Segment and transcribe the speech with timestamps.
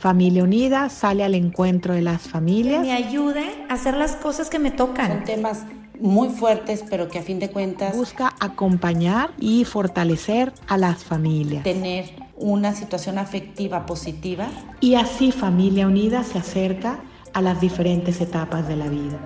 [0.00, 2.80] Familia Unida sale al encuentro de las familias.
[2.80, 5.08] me ayude a hacer las cosas que me tocan.
[5.08, 5.66] Son temas
[6.00, 11.64] muy fuertes, pero que a fin de cuentas busca acompañar y fortalecer a las familias.
[11.64, 12.06] Tener
[12.36, 14.48] una situación afectiva positiva.
[14.80, 17.00] Y así Familia Unida se acerca
[17.34, 19.18] a las diferentes etapas de la vida.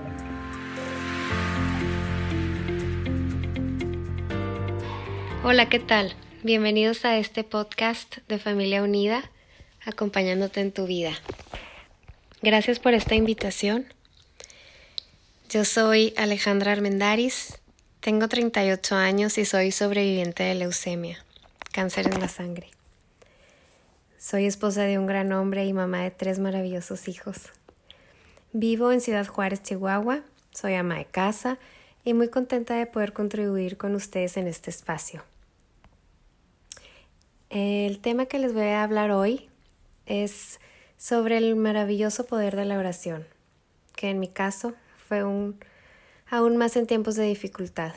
[5.45, 6.15] Hola, ¿qué tal?
[6.43, 9.31] Bienvenidos a este podcast de Familia Unida
[9.87, 11.13] acompañándote en tu vida.
[12.43, 13.87] Gracias por esta invitación.
[15.49, 17.61] Yo soy Alejandra Armendaris,
[18.01, 21.25] tengo 38 años y soy sobreviviente de leucemia,
[21.73, 22.69] cáncer en la sangre.
[24.19, 27.51] Soy esposa de un gran hombre y mamá de tres maravillosos hijos.
[28.53, 31.59] Vivo en Ciudad Juárez, Chihuahua, soy ama de casa
[32.05, 35.25] y muy contenta de poder contribuir con ustedes en este espacio.
[37.51, 39.49] El tema que les voy a hablar hoy
[40.07, 40.61] es
[40.97, 43.27] sobre el maravilloso poder de la oración,
[43.97, 44.75] que en mi caso
[45.09, 45.59] fue un,
[46.29, 47.93] aún más en tiempos de dificultad.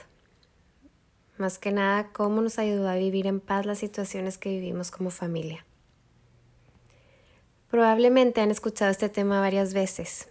[1.38, 5.10] Más que nada, cómo nos ayudó a vivir en paz las situaciones que vivimos como
[5.10, 5.66] familia.
[7.70, 10.30] Probablemente han escuchado este tema varias veces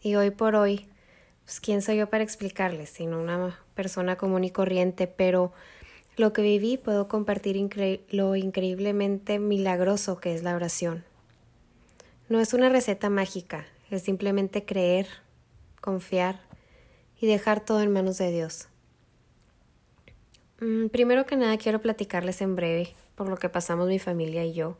[0.00, 0.88] y hoy por hoy,
[1.44, 5.52] pues quién soy yo para explicarles, sino una persona común y corriente, pero
[6.16, 7.56] lo que viví puedo compartir
[8.10, 11.04] lo increíblemente milagroso que es la oración.
[12.28, 15.06] No es una receta mágica, es simplemente creer,
[15.80, 16.40] confiar
[17.18, 18.68] y dejar todo en manos de Dios.
[20.60, 24.52] Mm, primero que nada quiero platicarles en breve por lo que pasamos mi familia y
[24.52, 24.76] yo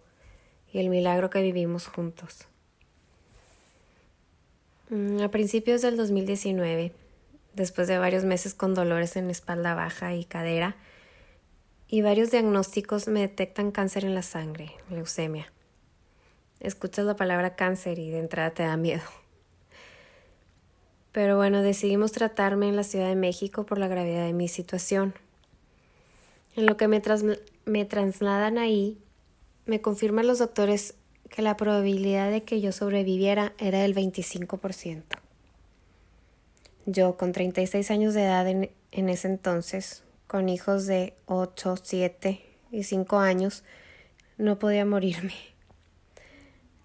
[0.71, 2.41] y el milagro que vivimos juntos.
[4.91, 6.93] Mm, a principios del 2019,
[7.55, 10.77] después de varios meses con dolores en espalda baja y cadera,
[11.89, 15.51] y varios diagnósticos me detectan cáncer en la sangre, leucemia
[16.61, 19.03] escuchas la palabra cáncer y de entrada te da miedo.
[21.13, 25.15] Pero bueno, decidimos tratarme en la Ciudad de México por la gravedad de mi situación.
[26.55, 27.03] En lo que me,
[27.65, 28.99] me trasladan ahí,
[29.67, 30.95] me confirman los doctores
[31.29, 35.03] que la probabilidad de que yo sobreviviera era del 25%.
[36.87, 42.41] Yo, con 36 años de edad en, en ese entonces, con hijos de 8, 7
[42.71, 43.63] y 5 años,
[44.37, 45.35] no podía morirme.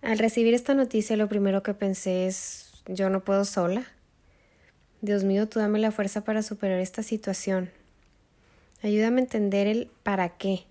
[0.04, 3.86] Al recibir esta noticia lo primero que pensé es yo no puedo sola.
[5.00, 7.72] Dios mío, tú dame la fuerza para superar esta situación.
[8.82, 10.66] Ayúdame a entender el para qué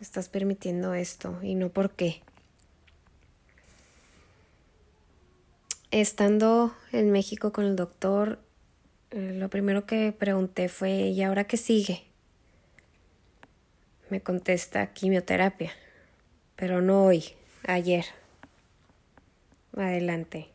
[0.00, 2.22] estás permitiendo esto y no por qué.
[5.90, 8.38] Estando en México con el doctor,
[9.10, 12.04] eh, lo primero que pregunté fue ¿y ahora qué sigue?
[14.08, 15.72] Me contesta quimioterapia,
[16.56, 17.24] pero no hoy,
[17.66, 18.06] ayer.
[19.76, 20.48] Adelante.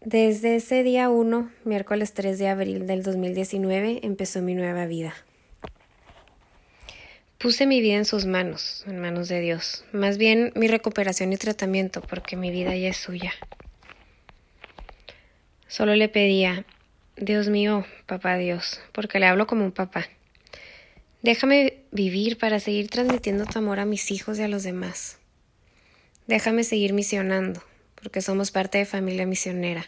[0.00, 5.14] Desde ese día 1, miércoles 3 de abril del 2019, empezó mi nueva vida.
[7.36, 9.84] Puse mi vida en sus manos, en manos de Dios.
[9.92, 13.32] Más bien mi recuperación y tratamiento, porque mi vida ya es suya.
[15.68, 16.64] Solo le pedía,
[17.16, 20.08] Dios mío, papá Dios, porque le hablo como un papá.
[21.22, 25.19] Déjame vivir para seguir transmitiendo tu amor a mis hijos y a los demás.
[26.30, 27.60] Déjame seguir misionando,
[27.96, 29.84] porque somos parte de familia misionera.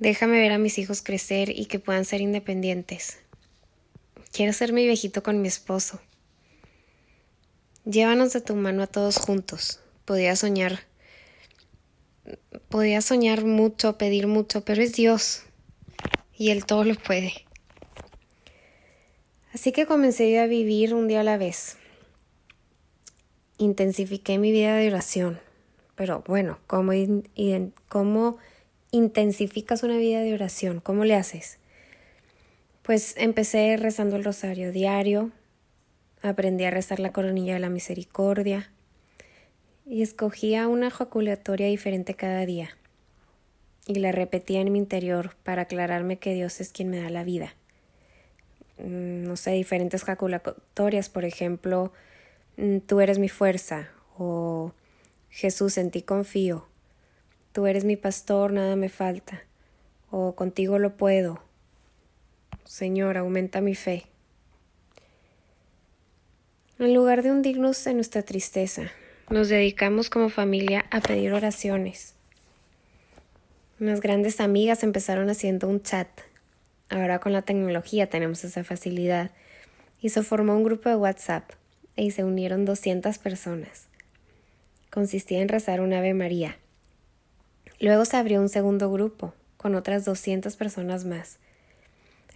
[0.00, 3.20] Déjame ver a mis hijos crecer y que puedan ser independientes.
[4.32, 6.00] Quiero ser mi viejito con mi esposo.
[7.84, 9.78] Llévanos de tu mano a todos juntos.
[10.04, 10.80] Podía soñar.
[12.70, 15.44] Podía soñar mucho, pedir mucho, pero es Dios.
[16.36, 17.34] Y Él todo lo puede.
[19.54, 21.76] Así que comencé a vivir un día a la vez
[23.60, 25.38] intensifiqué mi vida de oración.
[25.94, 26.92] Pero bueno, ¿cómo,
[27.88, 28.38] ¿cómo
[28.90, 30.80] intensificas una vida de oración?
[30.80, 31.58] ¿Cómo le haces?
[32.82, 35.30] Pues empecé rezando el rosario diario,
[36.22, 38.70] aprendí a rezar la coronilla de la misericordia
[39.86, 42.70] y escogía una ejaculatoria diferente cada día
[43.86, 47.24] y la repetía en mi interior para aclararme que Dios es quien me da la
[47.24, 47.54] vida.
[48.78, 51.92] Mm, no sé, diferentes ejaculatorias, por ejemplo,
[52.86, 54.72] tú eres mi fuerza o
[55.30, 56.66] Jesús, en ti confío,
[57.52, 59.44] tú eres mi pastor, nada me falta,
[60.10, 61.42] o contigo lo puedo.
[62.64, 64.06] Señor, aumenta mi fe.
[66.78, 68.90] En lugar de hundirnos en nuestra tristeza,
[69.30, 72.14] nos dedicamos como familia a pedir oraciones.
[73.78, 76.08] Unas grandes amigas empezaron haciendo un chat.
[76.90, 79.30] Ahora con la tecnología tenemos esa facilidad.
[80.00, 81.50] Y se formó un grupo de WhatsApp
[81.96, 83.88] y se unieron 200 personas.
[84.90, 86.56] Consistía en rezar un Ave María.
[87.78, 91.38] Luego se abrió un segundo grupo, con otras 200 personas más.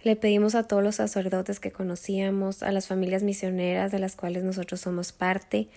[0.03, 4.43] Le pedimos a todos los sacerdotes que conocíamos, a las familias misioneras de las cuales
[4.43, 5.67] nosotros somos parte,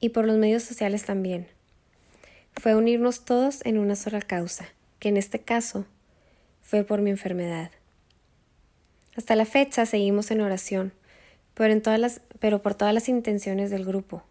[0.00, 1.48] y por los medios sociales también.
[2.54, 4.66] Fue unirnos todos en una sola causa,
[4.98, 5.86] que en este caso
[6.62, 7.70] fue por mi enfermedad.
[9.16, 10.92] Hasta la fecha seguimos en oración,
[11.58, 14.22] pero, en todas las, pero por todas las intenciones del grupo,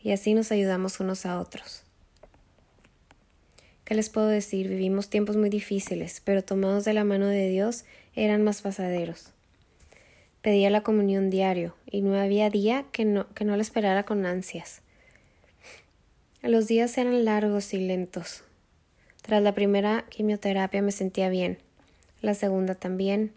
[0.00, 1.82] y así nos ayudamos unos a otros.
[3.84, 4.68] ¿Qué les puedo decir?
[4.68, 7.84] Vivimos tiempos muy difíciles, pero tomados de la mano de Dios
[8.14, 9.32] eran más pasaderos.
[10.40, 14.24] Pedía la comunión diario y no había día que no, que no la esperara con
[14.24, 14.80] ansias.
[16.42, 18.44] Los días eran largos y lentos.
[19.22, 21.58] Tras la primera quimioterapia me sentía bien,
[22.22, 23.32] la segunda también,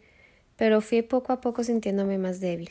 [0.58, 2.70] pero fui poco a poco sintiéndome más débil.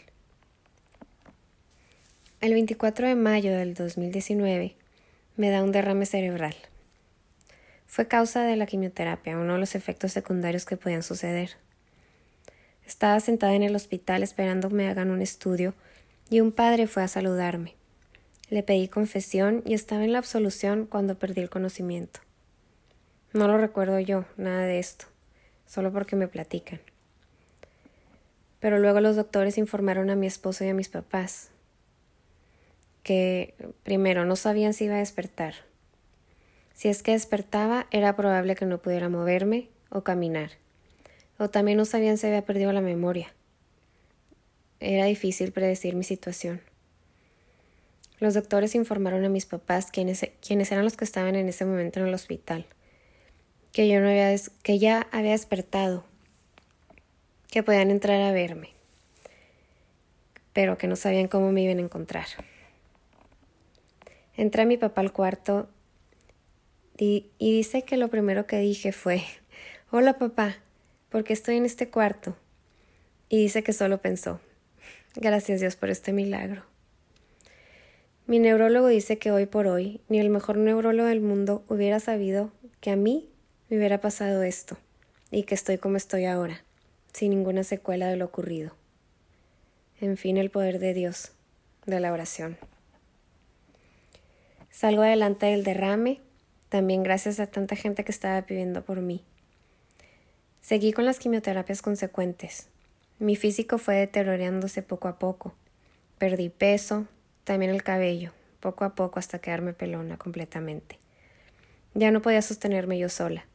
[2.42, 4.74] El 24 de mayo del 2019
[5.36, 6.54] me da un derrame cerebral.
[7.84, 11.58] Fue causa de la quimioterapia, uno de los efectos secundarios que podían suceder.
[12.86, 15.74] Estaba sentada en el hospital esperando me hagan un estudio
[16.30, 17.74] y un padre fue a saludarme.
[18.48, 22.20] Le pedí confesión y estaba en la absolución cuando perdí el conocimiento.
[23.34, 25.04] No lo recuerdo yo, nada de esto,
[25.66, 26.80] solo porque me platican.
[28.60, 31.50] Pero luego los doctores informaron a mi esposo y a mis papás
[33.02, 35.54] que primero no sabían si iba a despertar,
[36.80, 40.52] si es que despertaba, era probable que no pudiera moverme o caminar.
[41.38, 43.34] O también no sabían si había perdido la memoria.
[44.80, 46.62] Era difícil predecir mi situación.
[48.18, 52.00] Los doctores informaron a mis papás, quienes, quienes eran los que estaban en ese momento
[52.00, 52.64] en el hospital,
[53.72, 56.06] que yo no había que ya había despertado,
[57.50, 58.70] que podían entrar a verme,
[60.54, 62.26] pero que no sabían cómo me iban a encontrar.
[64.40, 65.68] Entré a mi papá al cuarto
[66.96, 69.22] y, dice que lo primero que dije fue,
[69.90, 70.56] hola papá,
[71.10, 72.34] ¿por qué estoy en este cuarto?
[73.28, 74.40] Y dice que solo pensó,
[75.14, 76.62] gracias Dios por este milagro.
[78.26, 82.50] Mi neurólogo dice que hoy por hoy ni el mejor neurólogo del mundo hubiera sabido
[82.80, 83.28] que a mí
[83.68, 84.78] me hubiera pasado esto
[85.30, 86.64] y que estoy como estoy ahora,
[87.12, 88.72] sin ninguna secuela de lo ocurrido.
[90.00, 91.32] En fin, el poder de Dios,
[91.84, 92.56] de la oración.
[94.70, 96.20] Salgo adelante del derrame
[96.70, 99.24] también gracias a tanta gente que estaba pidiendo por mí.
[100.60, 102.68] Seguí con las quimioterapias consecuentes.
[103.18, 105.52] Mi físico fue deteriorándose poco a poco.
[106.18, 107.08] Perdí peso,
[107.42, 108.30] también el cabello,
[108.60, 110.98] poco a poco hasta quedarme pelona completamente.
[111.94, 113.46] Ya no podía sostenerme yo sola.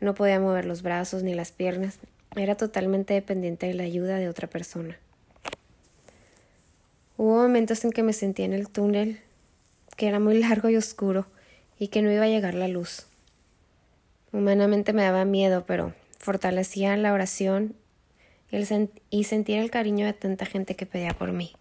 [0.00, 1.98] No podía mover los brazos ni las piernas.
[2.36, 4.96] Era totalmente dependiente de la ayuda de otra persona.
[7.16, 9.20] Hubo momentos en que me sentía en el túnel,
[9.96, 11.26] que era muy largo y oscuro,
[11.78, 13.06] y que no iba a llegar la luz.
[14.32, 17.76] Humanamente me daba miedo, pero fortalecía la oración
[19.10, 21.52] y sentir el cariño de tanta gente que pedía por mí.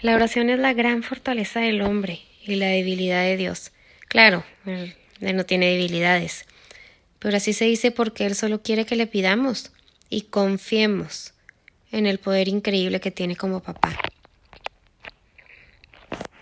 [0.00, 3.72] La oración es la gran fortaleza del hombre y la debilidad de Dios.
[4.08, 6.44] Claro, Él, no tiene debilidades,
[7.18, 9.72] pero así se dice porque Él solo quiere que le pidamos
[10.10, 11.34] y confiemos
[11.92, 13.96] en el poder increíble que tiene como papá.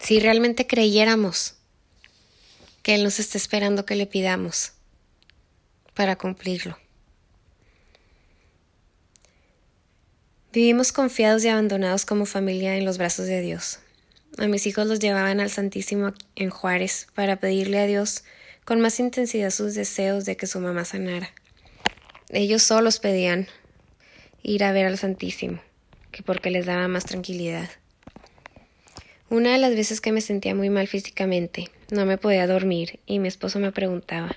[0.00, 1.54] Si realmente creyéramos
[2.82, 4.72] que Él nos está esperando que le pidamos
[5.94, 6.78] para cumplirlo.
[10.52, 13.78] Vivimos confiados y abandonados como familia en los brazos de Dios.
[14.38, 18.24] A mis hijos los llevaban al Santísimo en Juárez para pedirle a Dios
[18.64, 21.30] con más intensidad sus deseos de que su mamá sanara.
[22.30, 23.48] Ellos solos pedían
[24.42, 25.60] ir a ver al Santísimo,
[26.10, 27.68] que porque les daba más tranquilidad.
[29.30, 33.20] Una de las veces que me sentía muy mal físicamente, no me podía dormir y
[33.20, 34.36] mi esposo me preguntaba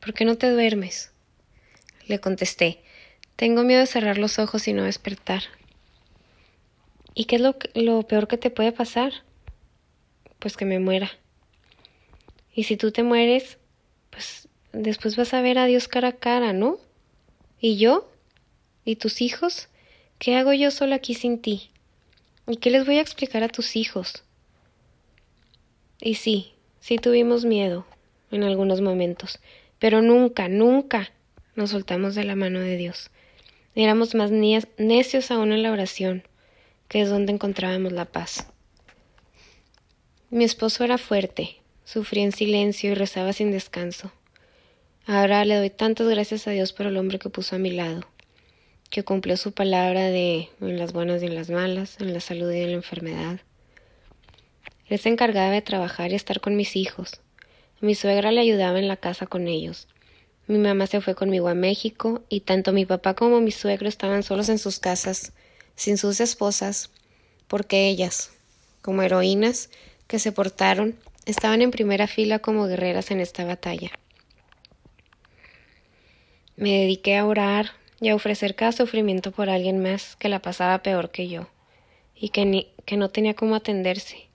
[0.00, 1.10] ¿Por qué no te duermes?
[2.06, 2.78] Le contesté
[3.34, 5.42] Tengo miedo de cerrar los ojos y no despertar.
[7.12, 9.12] ¿Y qué es lo, lo peor que te puede pasar?
[10.38, 11.10] Pues que me muera.
[12.54, 13.58] Y si tú te mueres,
[14.10, 16.78] pues después vas a ver a Dios cara a cara, ¿no?
[17.60, 18.08] ¿Y yo?
[18.84, 19.68] ¿Y tus hijos?
[20.20, 21.71] ¿Qué hago yo sola aquí sin ti?
[22.46, 24.24] ¿Y qué les voy a explicar a tus hijos?
[26.00, 27.86] Y sí, sí tuvimos miedo
[28.32, 29.38] en algunos momentos,
[29.78, 31.12] pero nunca, nunca
[31.54, 33.10] nos soltamos de la mano de Dios.
[33.74, 36.24] Éramos más necios aún en la oración,
[36.88, 38.48] que es donde encontrábamos la paz.
[40.30, 44.12] Mi esposo era fuerte, sufría en silencio y rezaba sin descanso.
[45.06, 48.02] Ahora le doy tantas gracias a Dios por el hombre que puso a mi lado.
[48.92, 52.52] Que cumplió su palabra de en las buenas y en las malas, en la salud
[52.52, 53.40] y en la enfermedad.
[54.86, 57.22] Él se encargaba de trabajar y estar con mis hijos.
[57.80, 59.88] Mi suegra le ayudaba en la casa con ellos.
[60.46, 64.22] Mi mamá se fue conmigo a México y tanto mi papá como mi suegro estaban
[64.22, 65.32] solos en sus casas,
[65.74, 66.90] sin sus esposas,
[67.48, 68.30] porque ellas,
[68.82, 69.70] como heroínas
[70.06, 73.90] que se portaron, estaban en primera fila como guerreras en esta batalla.
[76.56, 80.82] Me dediqué a orar y a ofrecer cada sufrimiento por alguien más que la pasaba
[80.82, 81.46] peor que yo
[82.16, 84.26] y que, ni, que no tenía cómo atenderse,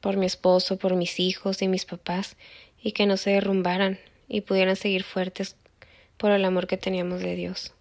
[0.00, 2.36] por mi esposo, por mis hijos y mis papás,
[2.80, 5.56] y que no se derrumbaran y pudieran seguir fuertes
[6.16, 7.74] por el amor que teníamos de Dios.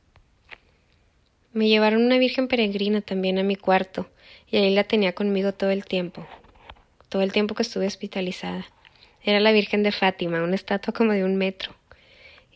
[1.54, 4.10] Me llevaron una Virgen peregrina también a mi cuarto,
[4.50, 6.26] y ahí la tenía conmigo todo el tiempo,
[7.10, 8.66] todo el tiempo que estuve hospitalizada.
[9.22, 11.76] Era la Virgen de Fátima, una estatua como de un metro,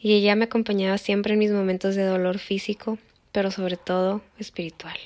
[0.01, 2.97] y ella me acompañaba siempre en mis momentos de dolor físico,
[3.31, 4.97] pero sobre todo espiritual.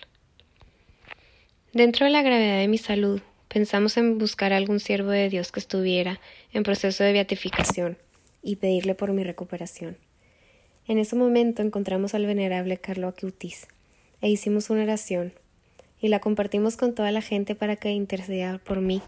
[1.74, 5.60] Dentro de la gravedad de mi salud, pensamos en buscar algún siervo de Dios que
[5.60, 6.20] estuviera
[6.54, 7.98] en proceso de beatificación
[8.44, 9.98] y pedirle por mi recuperación.
[10.88, 13.68] En ese momento encontramos al venerable Carlo Acutis
[14.22, 15.34] e hicimos una oración
[16.02, 19.02] y la compartimos con toda la gente para que intercediera por mí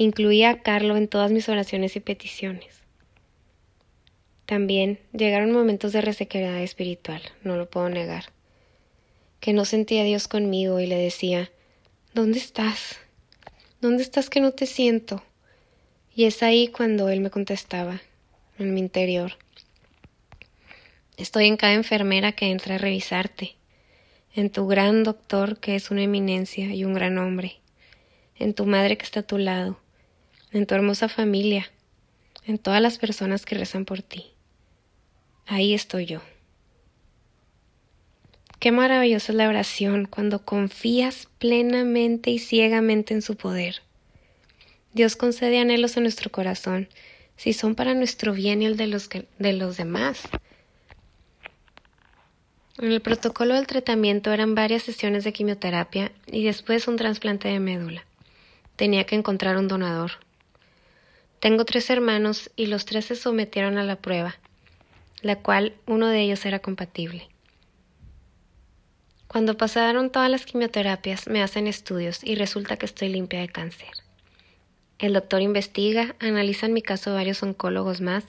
[0.00, 2.77] Incluía a Carlo en todas mis oraciones y peticiones.
[4.48, 8.32] También llegaron momentos de resequedad espiritual, no lo puedo negar,
[9.40, 11.52] que no sentía a Dios conmigo y le decía,
[12.14, 12.96] ¿Dónde estás?
[13.82, 15.22] ¿Dónde estás que no te siento?
[16.14, 18.00] Y es ahí cuando él me contestaba,
[18.58, 19.32] en mi interior.
[21.18, 23.56] Estoy en cada enfermera que entra a revisarte,
[24.34, 27.60] en tu gran doctor que es una eminencia y un gran hombre,
[28.34, 29.78] en tu madre que está a tu lado,
[30.52, 31.70] en tu hermosa familia,
[32.46, 34.32] en todas las personas que rezan por ti.
[35.50, 36.20] Ahí estoy yo.
[38.60, 43.76] Qué maravillosa es la oración cuando confías plenamente y ciegamente en su poder.
[44.92, 46.90] Dios concede anhelos en nuestro corazón
[47.36, 50.20] si son para nuestro bien y el de los, de los demás.
[52.76, 57.58] En el protocolo del tratamiento eran varias sesiones de quimioterapia y después un trasplante de
[57.58, 58.04] médula.
[58.76, 60.12] Tenía que encontrar un donador.
[61.40, 64.36] Tengo tres hermanos y los tres se sometieron a la prueba,
[65.22, 67.28] la cual uno de ellos era compatible.
[69.26, 73.90] Cuando pasaron todas las quimioterapias me hacen estudios y resulta que estoy limpia de cáncer.
[74.98, 78.24] El doctor investiga, analiza en mi caso varios oncólogos más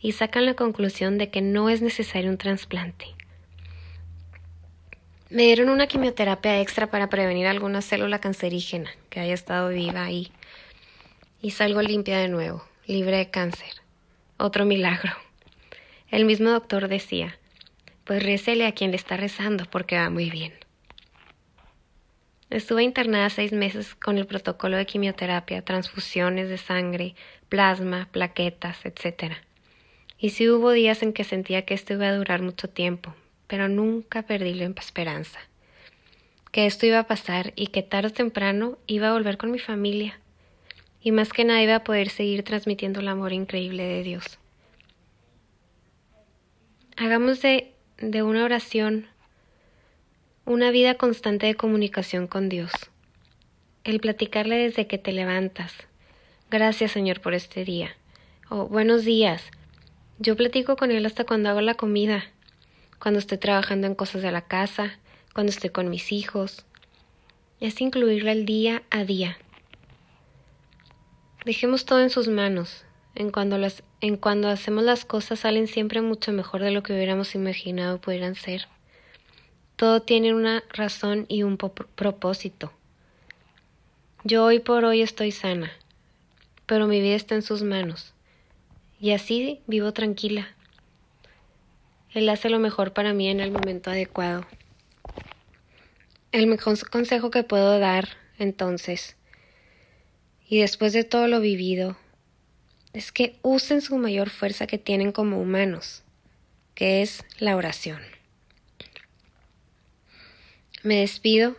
[0.00, 3.06] y sacan la conclusión de que no es necesario un trasplante.
[5.28, 10.30] Me dieron una quimioterapia extra para prevenir alguna célula cancerígena que haya estado viva ahí
[11.42, 13.72] y salgo limpia de nuevo, libre de cáncer.
[14.38, 15.23] Otro milagro.
[16.14, 17.40] El mismo doctor decía,
[18.04, 20.52] pues récele a quien le está rezando porque va muy bien.
[22.50, 27.16] Estuve internada seis meses con el protocolo de quimioterapia, transfusiones de sangre,
[27.48, 29.32] plasma, plaquetas, etc.
[30.16, 33.12] Y sí hubo días en que sentía que esto iba a durar mucho tiempo,
[33.48, 35.40] pero nunca perdí la esperanza.
[36.52, 39.58] Que esto iba a pasar y que tarde o temprano iba a volver con mi
[39.58, 40.20] familia
[41.00, 44.38] y más que nada iba a poder seguir transmitiendo el amor increíble de Dios.
[46.96, 49.08] Hagamos de, de una oración
[50.46, 52.70] una vida constante de comunicación con Dios.
[53.82, 55.72] El platicarle desde que te levantas.
[56.50, 57.96] Gracias Señor por este día.
[58.48, 59.42] O buenos días.
[60.20, 62.26] Yo platico con Él hasta cuando hago la comida,
[63.00, 65.00] cuando estoy trabajando en cosas de la casa,
[65.34, 66.64] cuando estoy con mis hijos.
[67.58, 69.36] Es incluirle el día a día.
[71.44, 72.84] Dejemos todo en sus manos.
[73.14, 76.92] En cuando, las, en cuando hacemos las cosas salen siempre mucho mejor de lo que
[76.92, 78.66] hubiéramos imaginado pudieran ser.
[79.76, 82.72] Todo tiene una razón y un propósito.
[84.24, 85.70] Yo hoy por hoy estoy sana,
[86.66, 88.14] pero mi vida está en sus manos.
[89.00, 90.48] Y así vivo tranquila.
[92.12, 94.46] Él hace lo mejor para mí en el momento adecuado.
[96.32, 99.16] El mejor consejo que puedo dar, entonces,
[100.48, 101.96] y después de todo lo vivido,
[102.94, 106.02] es que usen su mayor fuerza que tienen como humanos,
[106.74, 108.00] que es la oración.
[110.82, 111.56] Me despido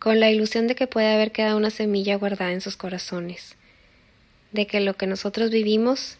[0.00, 3.56] con la ilusión de que puede haber quedado una semilla guardada en sus corazones,
[4.50, 6.18] de que lo que nosotros vivimos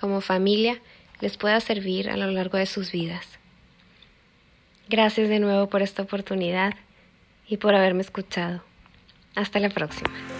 [0.00, 0.80] como familia
[1.20, 3.24] les pueda servir a lo largo de sus vidas.
[4.88, 6.74] Gracias de nuevo por esta oportunidad
[7.48, 8.62] y por haberme escuchado.
[9.34, 10.35] Hasta la próxima.